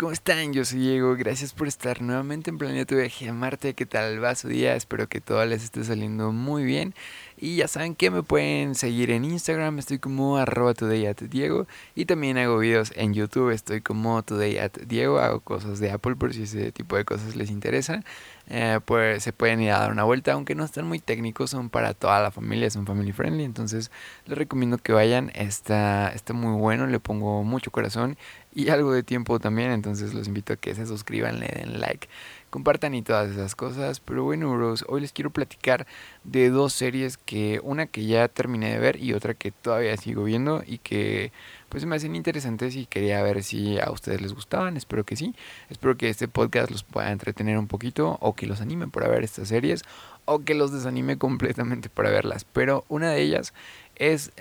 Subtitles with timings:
[0.00, 0.54] ¿Cómo están?
[0.54, 1.14] Yo soy Diego.
[1.14, 3.74] Gracias por estar nuevamente en Planeta Viaje a Marte.
[3.74, 4.74] ¿Qué tal va su día?
[4.74, 6.94] Espero que todo les esté saliendo muy bien.
[7.42, 9.78] Y ya saben que me pueden seguir en Instagram.
[9.78, 11.66] Estoy como arroba today at Diego.
[11.94, 13.48] Y también hago videos en YouTube.
[13.48, 15.18] Estoy como today at Diego.
[15.20, 18.02] Hago cosas de Apple por si ese tipo de cosas les interesa.
[18.48, 20.34] Eh, pues se pueden ir a dar una vuelta.
[20.34, 21.48] Aunque no están muy técnicos.
[21.48, 22.68] Son para toda la familia.
[22.68, 23.44] Son family friendly.
[23.44, 23.90] Entonces
[24.26, 25.32] les recomiendo que vayan.
[25.34, 26.88] Está, está muy bueno.
[26.88, 28.18] Le pongo mucho corazón
[28.54, 29.70] y algo de tiempo también.
[29.70, 32.08] Entonces los invito a que se suscriban, le den like,
[32.50, 34.00] compartan y todas esas cosas.
[34.00, 35.86] Pero bueno, bros, hoy les quiero platicar
[36.24, 40.24] de dos series que una que ya terminé de ver y otra que todavía sigo
[40.24, 41.32] viendo y que
[41.70, 44.76] pues me hacen interesantes y quería ver si a ustedes les gustaban.
[44.76, 45.34] Espero que sí.
[45.70, 49.22] Espero que este podcast los pueda entretener un poquito o que los anime para ver
[49.22, 49.82] estas series
[50.24, 52.44] o que los desanime completamente para verlas.
[52.44, 53.54] Pero una de ellas
[53.94, 54.32] es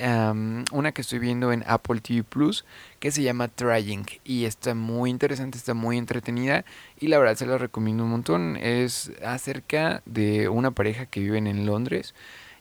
[0.71, 2.65] una que estoy viendo en Apple TV Plus
[2.99, 6.65] que se llama Trying y está muy interesante, está muy entretenida
[6.99, 8.57] y la verdad se la recomiendo un montón.
[8.57, 12.15] Es acerca de una pareja que viven en Londres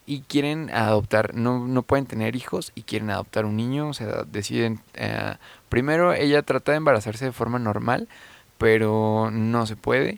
[0.09, 4.23] y quieren adoptar, no, no pueden tener hijos y quieren adoptar un niño, o sea,
[4.23, 5.35] deciden, eh,
[5.69, 8.07] primero ella trata de embarazarse de forma normal,
[8.57, 10.17] pero no se puede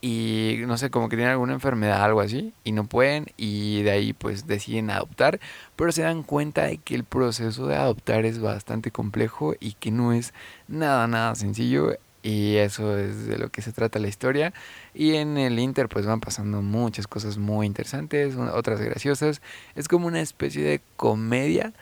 [0.00, 3.90] y no sé, como que tienen alguna enfermedad, algo así, y no pueden, y de
[3.90, 5.40] ahí pues deciden adoptar,
[5.74, 9.90] pero se dan cuenta de que el proceso de adoptar es bastante complejo y que
[9.90, 10.32] no es
[10.68, 14.52] nada, nada sencillo, y eso es de lo que se trata la historia.
[14.94, 19.42] Y en el Inter pues van pasando muchas cosas muy interesantes, otras graciosas,
[19.76, 21.72] es como una especie de comedia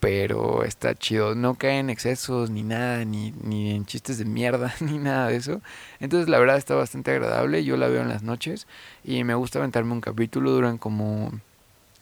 [0.00, 1.34] pero está chido.
[1.34, 5.36] No cae en excesos ni nada, ni, ni en chistes de mierda, ni nada de
[5.36, 5.62] eso.
[6.00, 7.64] Entonces la verdad está bastante agradable.
[7.64, 8.66] Yo la veo en las noches
[9.04, 10.50] y me gusta aventarme un capítulo.
[10.52, 11.32] Duran como...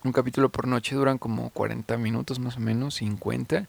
[0.03, 3.69] Un capítulo por noche duran como 40 minutos más o menos, 50.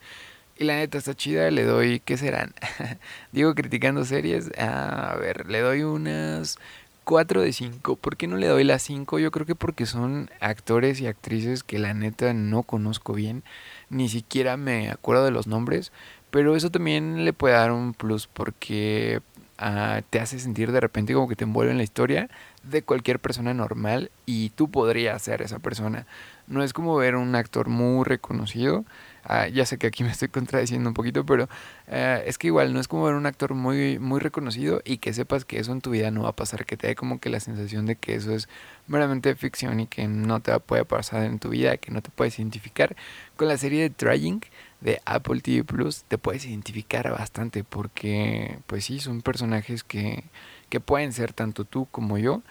[0.58, 2.54] Y la neta está chida, le doy, ¿qué serán?
[3.34, 6.58] Digo criticando series, a ver, le doy unas
[7.04, 7.98] 4 de 5.
[7.98, 9.20] ¿Por qué no le doy las 5?
[9.20, 13.44] Yo creo que porque son actores y actrices que la neta no conozco bien
[13.90, 15.92] ni siquiera me acuerdo de los nombres,
[16.32, 19.22] pero eso también le puede dar un plus porque
[19.58, 22.30] ah, te hace sentir de repente como que te envuelve en la historia
[22.64, 26.06] de cualquier persona normal y tú podrías ser esa persona.
[26.48, 28.86] No es como ver un actor muy reconocido.
[29.28, 31.50] Ah, ya sé que aquí me estoy contradiciendo un poquito, pero
[31.88, 35.13] ah, es que igual no es como ver un actor muy, muy reconocido y que
[35.13, 37.30] sepas que eso en tu vida no va a pasar, que te dé como que
[37.30, 38.47] la sensación de que eso es
[38.88, 42.38] meramente ficción y que no te puede pasar en tu vida, que no te puedes
[42.38, 42.96] identificar.
[43.36, 44.41] Con la serie de Trying
[44.81, 50.25] de Apple TV Plus te puedes identificar bastante porque pues sí, son personajes que,
[50.69, 52.44] que pueden ser tanto tú como yo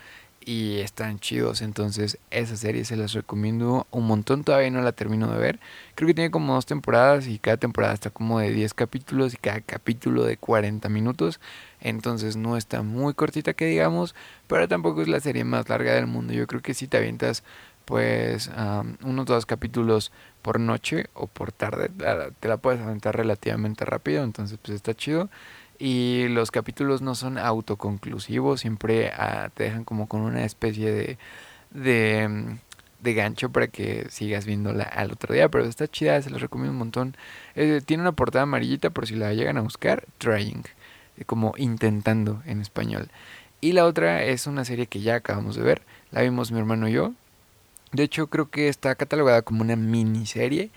[0.44, 1.62] y están chidos.
[1.62, 4.44] Entonces, esa serie se las recomiendo un montón.
[4.44, 5.60] Todavía no la termino de ver.
[5.94, 9.37] Creo que tiene como dos temporadas y cada temporada está como de 10 capítulos y
[9.37, 11.41] cada capítulo de 40 minutos.
[11.81, 14.15] Entonces, no está muy cortita que digamos,
[14.47, 16.32] pero tampoco es la serie más larga del mundo.
[16.32, 17.43] Yo creo que si te avientas
[17.84, 18.50] pues
[19.03, 21.91] unos dos capítulos por noche o por tarde,
[22.41, 24.25] te la puedes aventar relativamente rápido.
[24.25, 25.28] Entonces, pues está chido.
[25.87, 31.19] Y los capítulos no son autoconclusivos, siempre ah, te dejan como con una especie de,
[31.72, 32.59] de, mm,
[33.00, 35.50] de, gancho para que sigas viéndola al otro día.
[35.50, 37.19] Pero está chida, se los recomiendo un montón.
[37.55, 40.65] Eh, tiene una portada amarillita por si la llegan a buscar, Trying,
[41.19, 43.11] eh, como intentando en español.
[43.61, 46.89] Y la otra es una serie que ya acabamos de ver, la vimos mi hermano
[46.89, 47.12] y yo.
[47.93, 50.71] De hecho creo que está catalogada como una miniserie.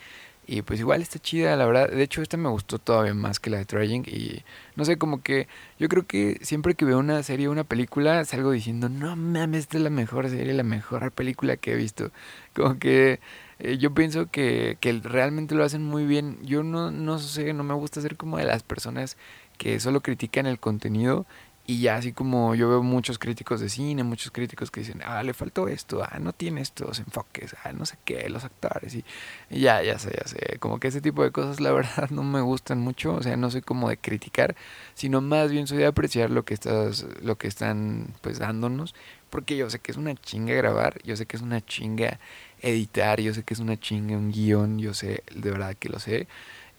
[0.49, 1.89] Y pues igual está chida, la verdad.
[1.89, 4.05] De hecho, esta me gustó todavía más que la de Trying.
[4.07, 4.43] Y
[4.77, 5.47] no sé, como que
[5.77, 9.61] yo creo que siempre que veo una serie o una película, salgo diciendo, no mames,
[9.61, 12.11] esta es la mejor serie, la mejor película que he visto.
[12.53, 13.19] Como que
[13.59, 16.37] eh, yo pienso que, que realmente lo hacen muy bien.
[16.43, 19.17] Yo no, no sé, no me gusta ser como de las personas
[19.57, 21.25] que solo critican el contenido
[21.69, 25.21] y ya así como yo veo muchos críticos de cine, muchos críticos que dicen, ah,
[25.21, 29.03] le faltó esto, ah, no tiene estos enfoques, ah, no sé qué, los actores, y,
[29.49, 32.39] ya, ya sé, ya sé, como que ese tipo de cosas la verdad no me
[32.39, 34.55] gustan mucho, o sea, no soy como de criticar,
[34.93, 38.95] sino más bien soy de apreciar lo que estás, lo que están pues dándonos,
[39.29, 42.17] porque yo sé que es una chinga grabar, yo sé que es una chinga
[42.61, 45.99] editar, yo sé que es una chinga un guion, yo sé, de verdad que lo
[45.99, 46.27] sé,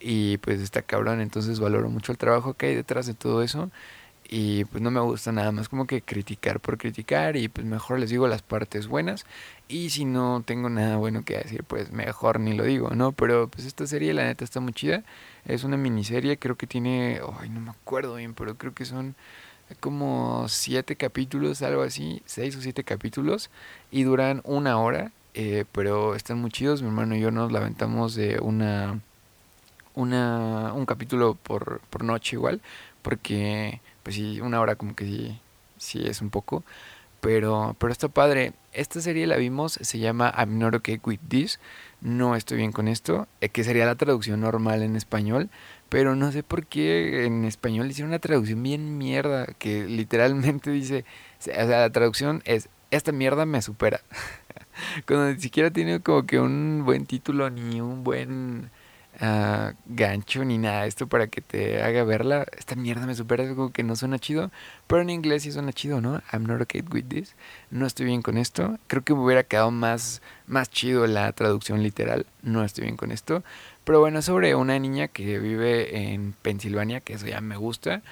[0.01, 3.71] y pues está cabrón, entonces valoro mucho el trabajo que hay detrás de todo eso
[4.29, 7.99] y pues no me gusta nada más como que criticar por criticar y pues mejor
[7.99, 9.25] les digo las partes buenas
[9.69, 13.13] y si no tengo nada bueno que decir pues mejor ni lo digo, ¿no?
[13.13, 15.03] Pero pues esta serie la neta está muy chida,
[15.47, 19.15] es una miniserie, creo que tiene, ay no me acuerdo bien, pero creo que son
[19.81, 23.51] como siete capítulos, algo así, seis o siete capítulos
[23.91, 27.61] y duran una hora, eh, pero están muy chidos, mi hermano y yo nos la
[27.61, 29.01] aventamos de una,
[29.95, 32.61] una un capítulo por, por noche igual
[33.03, 35.39] porque pues sí, una hora como que sí,
[35.77, 36.65] sí es un poco.
[37.21, 38.55] Pero, pero está padre.
[38.73, 41.61] Esta serie la vimos, se llama I'm Not Okay With This.
[42.01, 45.51] No estoy bien con esto, eh, que sería la traducción normal en español.
[45.91, 51.05] Pero no sé por qué en español hicieron una traducción bien mierda, que literalmente dice,
[51.41, 54.01] o sea, la traducción es, esta mierda me supera.
[55.07, 58.71] Cuando ni siquiera tiene como que un buen título ni un buen
[59.21, 62.47] uh, gancho ni nada esto para que te haga verla.
[62.57, 64.51] Esta mierda me supera, es como que no suena chido.
[64.87, 66.23] Pero en inglés sí suena chido, ¿no?
[66.33, 67.35] I'm not okay with this.
[67.71, 68.79] No estoy bien con esto.
[68.87, 72.27] Creo que me hubiera quedado más, más chido la traducción literal.
[72.43, 73.43] No estoy bien con esto.
[73.85, 78.03] Pero bueno, sobre una niña que vive en Pensilvania, que eso ya me gusta.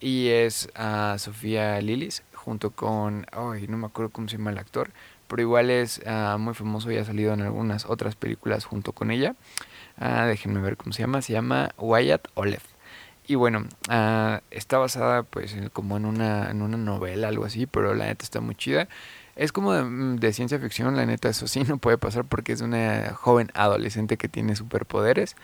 [0.00, 3.26] Y es uh, Sofía Lillis, junto con.
[3.32, 4.90] Ay, no me acuerdo cómo se llama el actor.
[5.28, 9.10] Pero igual es uh, muy famoso y ha salido en algunas otras películas junto con
[9.10, 9.34] ella.
[9.98, 11.22] Ah, déjenme ver cómo se llama.
[11.22, 12.62] Se llama Wyatt Olev.
[13.28, 17.94] Y bueno, ah, está basada pues como en una, en una novela, algo así, pero
[17.94, 18.88] la neta está muy chida.
[19.34, 22.60] Es como de, mm, ciencia ficción, la neta eso sí no puede pasar porque es
[22.60, 25.36] una joven adolescente que tiene superpoderes.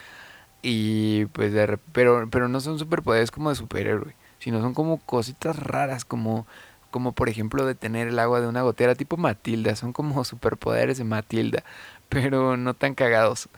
[0.63, 5.57] Y pues de, pero, pero no son superpoderes como de superhéroe, sino son como cositas
[5.59, 6.47] raras, como
[6.93, 11.05] como por ejemplo detener el agua de una gotera tipo Matilda, son como superpoderes de
[11.05, 11.65] Matilda,
[12.09, 13.49] pero no tan cagados.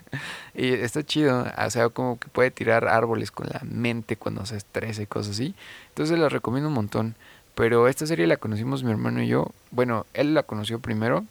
[0.54, 4.58] y está chido, o sea, como que puede tirar árboles con la mente cuando se
[4.58, 5.54] estresa y cosas así.
[5.88, 7.14] Entonces la recomiendo un montón.
[7.54, 9.52] Pero esta serie la conocimos mi hermano y yo.
[9.70, 11.24] Bueno, él la conoció primero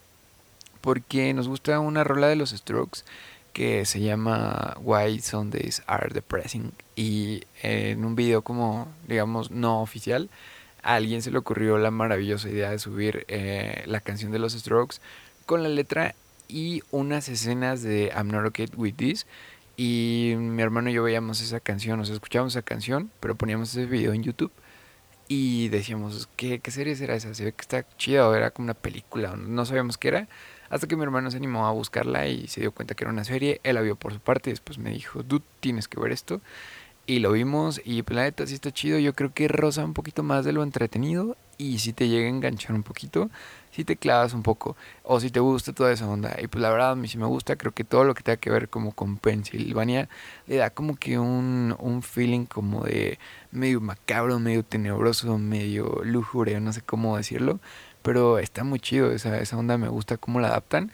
[0.82, 3.02] porque nos gusta una rola de los Strokes
[3.54, 6.72] que se llama Why Sundays Are Depressing.
[6.96, 10.30] Y en un video como, digamos, no oficial,
[10.84, 14.98] alguien se le ocurrió la maravillosa idea de subir eh, la canción de los Strokes
[15.46, 16.16] con la letra
[16.48, 19.28] y unas escenas de I'm Not Okay With This.
[19.78, 23.70] Y mi hermano y yo veíamos esa canción, o sea, escuchábamos esa canción, pero poníamos
[23.70, 24.52] ese video en YouTube
[25.30, 27.34] y decíamos, ¿qué, qué serie será esa?
[27.34, 30.28] Se ve que está chida era como una película, no sabíamos qué era.
[30.70, 33.24] Hasta que mi hermano se animó a buscarla y se dio cuenta que era una
[33.24, 33.60] serie.
[33.64, 36.42] Él la vio por su parte y después me dijo, dude, tienes que ver esto.
[37.10, 39.00] Y lo vimos y pues la neta sí está chido.
[39.00, 42.30] Yo creo que rosa un poquito más de lo entretenido y si te llega a
[42.30, 43.32] enganchar un poquito,
[43.72, 46.38] si te clavas un poco o si te gusta toda esa onda.
[46.40, 48.38] Y pues la verdad a mí sí me gusta, creo que todo lo que tenga
[48.38, 50.08] que ver como con Pensilvania
[50.46, 53.18] le da como que un, un feeling como de
[53.50, 57.60] medio macabro, medio tenebroso, medio lúgubre, no sé cómo decirlo.
[58.04, 60.92] Pero está muy chido, esa, esa onda me gusta cómo la adaptan.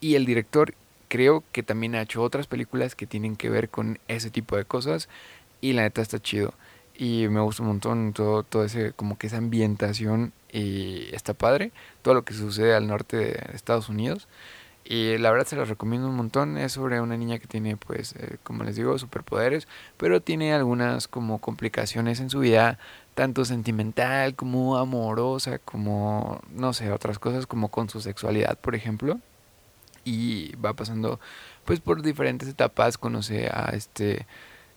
[0.00, 0.72] Y el director
[1.08, 4.64] creo que también ha hecho otras películas que tienen que ver con ese tipo de
[4.64, 5.08] cosas
[5.60, 6.54] y la neta está chido.
[6.96, 11.70] Y me gusta un montón todo, todo ese, como que esa ambientación y está padre.
[12.02, 14.26] Todo lo que sucede al norte de Estados Unidos.
[14.84, 16.56] Y la verdad se los recomiendo un montón.
[16.58, 21.08] Es sobre una niña que tiene, pues, eh, como les digo, superpoderes, pero tiene algunas
[21.08, 22.78] como complicaciones en su vida,
[23.14, 29.20] tanto sentimental como amorosa, como, no sé, otras cosas como con su sexualidad, por ejemplo.
[30.04, 31.20] Y va pasando,
[31.64, 32.98] pues, por diferentes etapas.
[32.98, 34.26] Conoce a este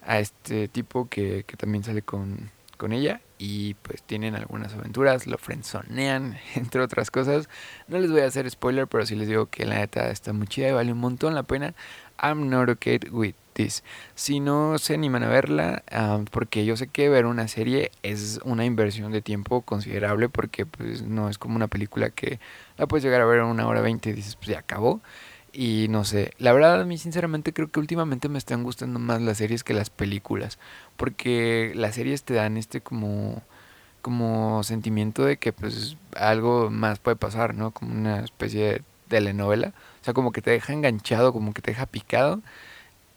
[0.01, 2.49] a este tipo que, que también sale con,
[2.81, 7.47] con ella y pues tienen algunas aventuras, lo frenzonean, entre otras cosas.
[7.87, 10.47] No les voy a hacer spoiler, pero sí les digo que la neta está muy
[10.47, 11.75] chida y vale un montón la pena.
[12.21, 13.83] I'm not okay with this.
[14.15, 18.39] Si no se animan a verla, um, porque yo sé que ver una serie es
[18.45, 22.39] una inversión de tiempo considerable, porque pues no es como una película que
[22.77, 25.01] la puedes llegar a ver en una hora veinte y dices, pues ya acabó.
[25.53, 29.21] Y no sé, la verdad a mí sinceramente creo que últimamente me están gustando más
[29.21, 30.59] las series que las películas,
[30.95, 33.41] porque las series te dan este como
[34.01, 37.71] como sentimiento de que pues algo más puede pasar, ¿no?
[37.71, 39.69] Como una especie de telenovela,
[40.01, 42.41] o sea, como que te deja enganchado, como que te deja picado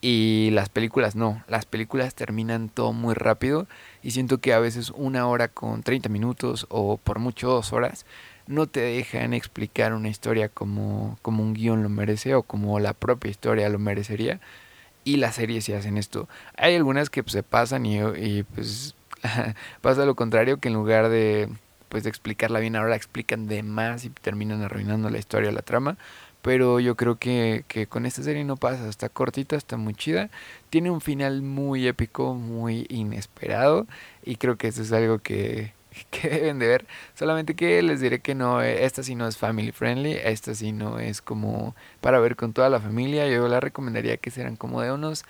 [0.00, 3.66] y las películas no, las películas terminan todo muy rápido
[4.02, 8.04] y siento que a veces una hora con 30 minutos o por mucho dos horas
[8.46, 12.92] no te dejan explicar una historia como, como un guion lo merece o como la
[12.94, 14.40] propia historia lo merecería.
[15.04, 16.28] Y las series se hacen esto.
[16.56, 18.94] Hay algunas que pues, se pasan y, y pues
[19.80, 21.48] pasa lo contrario, que en lugar de
[21.94, 25.62] pues de explicarla bien ahora la explican de más y terminan arruinando la historia, la
[25.62, 25.96] trama.
[26.42, 30.28] Pero yo creo que, que con esta serie no pasa, está cortita, está muy chida.
[30.70, 33.86] Tiene un final muy épico, muy inesperado.
[34.24, 35.72] Y creo que eso es algo que,
[36.10, 36.86] que deben de ver.
[37.14, 40.72] Solamente que les diré que no, eh, esta sí no es family friendly, esta sí
[40.72, 43.28] no es como para ver con toda la familia.
[43.28, 45.24] Yo la recomendaría que sean como de unos,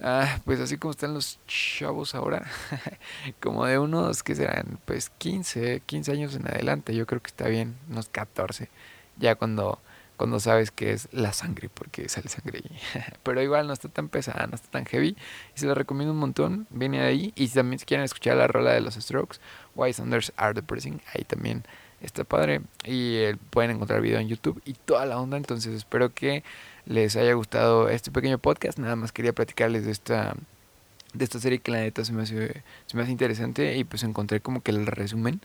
[0.00, 2.46] ah, pues así como están los chavos ahora,
[3.40, 6.94] como de unos que serán pues 15, 15 años en adelante.
[6.94, 8.68] Yo creo que está bien, unos 14.
[9.18, 9.80] Ya cuando
[10.20, 12.62] cuando sabes que es la sangre, porque sale sangre.
[13.22, 15.16] Pero igual no está tan pesada, no está tan heavy.
[15.56, 16.66] Y se la recomiendo un montón.
[16.68, 17.32] Viene de ahí.
[17.36, 19.38] Y también si quieren escuchar la rola de los Strokes,
[19.74, 21.64] Why Thunders Are Depressing, ahí también
[22.02, 22.60] está padre.
[22.84, 25.38] Y eh, pueden encontrar video en YouTube y toda la onda.
[25.38, 26.44] Entonces espero que
[26.84, 28.78] les haya gustado este pequeño podcast.
[28.78, 30.34] Nada más quería platicarles de esta
[31.14, 34.62] de esta serie que la neta se me hace, se interesante y pues encontré como
[34.62, 35.40] que el resumen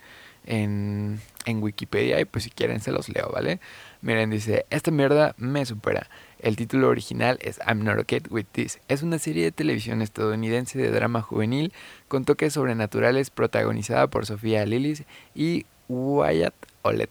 [0.45, 3.59] en, en Wikipedia y pues si quieren se los leo, ¿vale?
[4.01, 6.07] Miren, dice, esta mierda me supera.
[6.39, 8.79] El título original es I'm Not Okay With This.
[8.87, 11.73] Es una serie de televisión estadounidense de drama juvenil
[12.07, 15.03] con toques sobrenaturales protagonizada por Sofía Lillis
[15.33, 16.53] y Wyatt
[16.83, 17.09] Olef,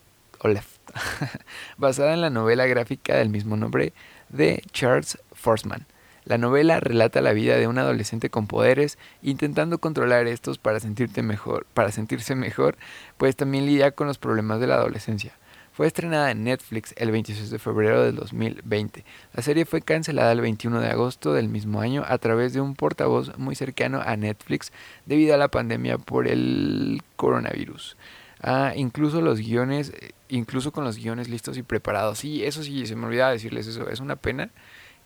[1.79, 3.93] basada en la novela gráfica del mismo nombre
[4.29, 5.87] de Charles Forsman.
[6.25, 11.23] La novela relata la vida de un adolescente con poderes, intentando controlar estos para, sentirte
[11.23, 12.77] mejor, para sentirse mejor,
[13.19, 15.35] pues también lidia con los problemas de la adolescencia.
[15.75, 19.05] Fue estrenada en Netflix el 26 de febrero del 2020.
[19.35, 22.77] La serie fue cancelada el 21 de agosto del mismo año a través de un
[22.77, 24.73] portavoz muy cercano a Netflix
[25.05, 27.97] debido a la pandemia por el coronavirus.
[28.41, 29.93] Ah, incluso los guiones,
[30.29, 32.19] incluso con los guiones listos y preparados.
[32.19, 33.91] Sí, eso sí, se me olvidaba decirles eso.
[33.91, 34.51] Es una pena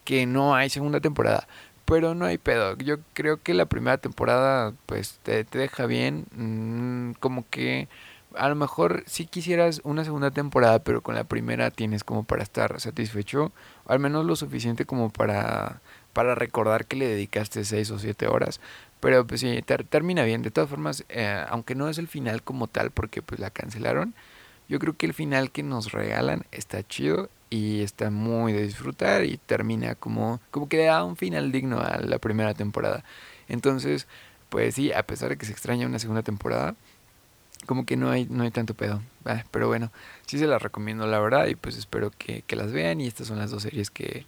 [0.08, 1.46] que no hay segunda temporada.
[1.84, 2.78] Pero no hay pedo.
[2.78, 6.24] Yo creo que la primera temporada pues te, deja bien.
[6.34, 7.88] Mm, como que
[8.34, 12.42] a lo mejor sí quisieras una segunda temporada, pero con la primera tienes como para
[12.42, 13.52] estar satisfecho.
[13.86, 15.82] al menos lo suficiente como para,
[16.14, 18.60] para recordar que le dedicaste seis o siete horas.
[19.00, 20.40] Pero pues sí, termina bien.
[20.42, 24.14] De todas formas, eh, aunque no es el final como tal porque pues la cancelaron,
[24.68, 29.24] yo creo que el final que nos regalan está chido y está muy de disfrutar
[29.24, 33.04] y termina como, como que da un final digno a la primera temporada.
[33.48, 34.06] Entonces,
[34.48, 36.74] pues sí, a pesar de que se extraña una segunda temporada,
[37.66, 39.02] como que no hay, no hay tanto pedo.
[39.24, 39.90] Ah, pero bueno,
[40.26, 43.26] sí se las recomiendo la verdad y pues espero que, que las vean y estas
[43.26, 44.26] son las dos series que,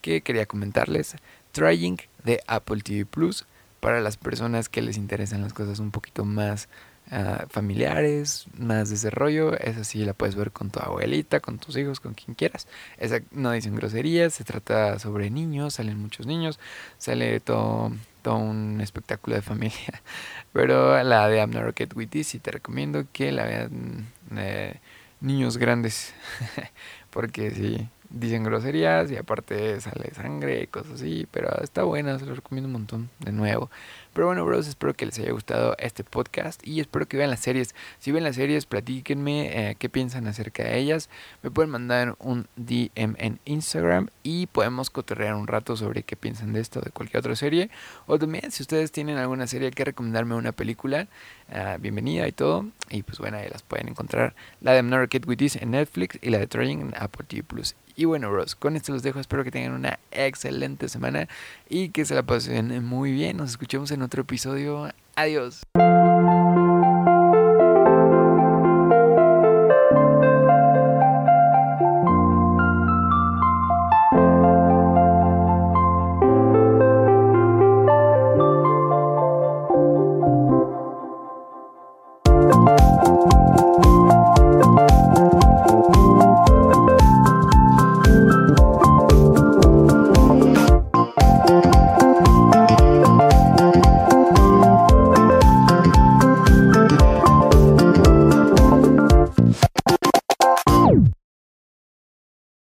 [0.00, 1.16] que quería comentarles.
[1.52, 3.46] Trying de Apple TV Plus
[3.80, 6.68] para las personas que les interesan las cosas un poquito más
[7.10, 12.00] Ah, familiares, más desarrollo, esa sí la puedes ver con tu abuelita, con tus hijos,
[12.00, 12.66] con quien quieras.
[12.96, 16.58] Esa no dicen groserías, se trata sobre niños, salen muchos niños,
[16.96, 17.92] sale todo,
[18.22, 20.02] todo un espectáculo de familia.
[20.54, 24.06] Pero la de I'm Not Rocket With sí te recomiendo que la vean
[24.36, 24.80] eh,
[25.20, 26.14] niños grandes,
[27.10, 32.26] porque sí, dicen groserías y aparte sale sangre y cosas así, pero está buena, se
[32.26, 33.70] lo recomiendo un montón de nuevo.
[34.14, 37.40] Pero bueno, bros, espero que les haya gustado este podcast y espero que vean las
[37.40, 37.74] series.
[37.98, 41.10] Si ven las series, platíquenme eh, qué piensan acerca de ellas.
[41.42, 46.52] Me pueden mandar un DM en Instagram y podemos cotorrear un rato sobre qué piensan
[46.52, 47.70] de esto, de cualquier otra serie.
[48.06, 51.08] O también, si ustedes tienen alguna serie que recomendarme una película,
[51.48, 52.66] uh, bienvenida y todo.
[52.90, 54.36] Y pues bueno, ahí las pueden encontrar.
[54.60, 57.42] La de Not Kid With This en Netflix y la de Trying en Apple TV
[57.42, 57.74] Plus.
[57.96, 59.20] Y bueno, bros, con esto los dejo.
[59.20, 61.28] Espero que tengan una excelente semana
[61.68, 63.36] y que se la pasen muy bien.
[63.36, 64.90] Nos escuchamos en otro episodio.
[65.16, 65.62] Adiós.